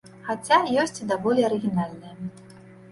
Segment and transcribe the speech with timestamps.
[0.29, 2.13] Хаця, ёсць і даволі арыгінальныя.